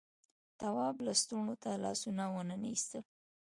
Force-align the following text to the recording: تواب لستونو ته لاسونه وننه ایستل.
تواب 0.59 0.95
لستونو 1.05 1.53
ته 1.63 1.71
لاسونه 1.83 2.23
وننه 2.35 2.67
ایستل. 2.71 3.03